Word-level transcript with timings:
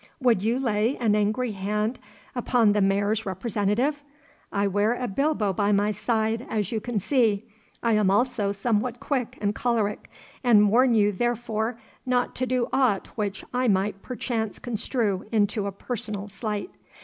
'Would 0.19 0.41
you 0.41 0.57
lay 0.59 0.97
an 0.97 1.15
angry 1.15 1.51
hand 1.51 1.99
upon 2.35 2.71
the 2.73 2.81
Mayor's 2.81 3.23
representative? 3.27 4.03
I 4.51 4.65
wear 4.65 4.95
a 4.95 5.07
bilbo 5.07 5.53
by 5.53 5.71
my 5.71 5.91
side, 5.91 6.43
as 6.49 6.71
you 6.71 6.81
can 6.81 6.99
see. 6.99 7.45
I 7.83 7.91
am 7.91 8.09
also 8.09 8.51
somewhat 8.51 8.99
quick 8.99 9.37
and 9.41 9.53
choleric, 9.53 10.09
and 10.43 10.71
warn 10.71 10.95
you 10.95 11.11
therefore 11.11 11.79
not 12.03 12.33
to 12.37 12.47
do 12.47 12.67
aught 12.73 13.09
which 13.15 13.45
I 13.53 13.67
might 13.67 14.01
perchance 14.01 14.57
construe 14.57 15.27
into 15.31 15.67
a 15.67 15.71
personal 15.71 16.29
slight. 16.29 16.71